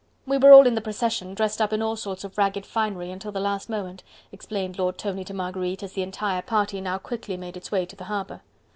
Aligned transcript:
"We 0.25 0.39
were 0.39 0.51
all 0.51 0.65
in 0.65 0.73
the 0.73 0.81
procession, 0.81 1.35
dressed 1.35 1.61
up 1.61 1.71
in 1.71 1.83
all 1.83 1.95
sorts 1.95 2.23
of 2.23 2.35
ragged 2.35 2.65
finery, 2.65 3.11
until 3.11 3.31
the 3.31 3.39
last 3.39 3.69
moment," 3.69 4.01
explained 4.31 4.79
Lord 4.79 4.97
Tony 4.97 5.23
to 5.25 5.33
Marguerite 5.35 5.83
as 5.83 5.93
the 5.93 6.01
entire 6.01 6.41
party 6.41 6.81
now 6.81 6.97
quickly 6.97 7.37
made 7.37 7.55
its 7.55 7.71
way 7.71 7.85
to 7.85 7.95
the 7.95 8.05
harbour. 8.05 8.41